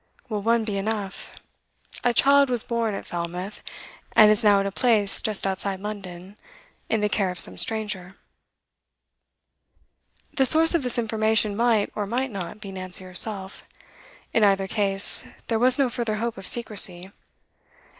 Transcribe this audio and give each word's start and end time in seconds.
'Will 0.29 0.41
one 0.41 0.63
be 0.63 0.77
enough? 0.79 1.31
A 2.03 2.11
child 2.11 2.49
was 2.49 2.63
born 2.63 2.95
at 2.95 3.05
Falmouth, 3.05 3.61
and 4.13 4.31
is 4.31 4.43
now 4.43 4.59
at 4.59 4.65
a 4.65 4.71
place 4.71 5.21
just 5.21 5.45
outside 5.45 5.79
London, 5.79 6.37
in 6.89 7.01
the 7.01 7.07
care 7.07 7.29
of 7.29 7.37
some 7.39 7.55
stranger.' 7.55 8.15
The 10.33 10.47
source 10.47 10.73
of 10.73 10.81
this 10.81 10.97
information 10.97 11.55
might, 11.55 11.91
or 11.93 12.07
might 12.07 12.31
not, 12.31 12.59
be 12.59 12.71
Nancy 12.71 13.03
herself. 13.03 13.63
In 14.33 14.43
either 14.43 14.67
case, 14.67 15.23
there 15.49 15.59
was 15.59 15.77
no 15.77 15.87
further 15.87 16.15
hope 16.15 16.35
of 16.35 16.47
secrecy. 16.47 17.11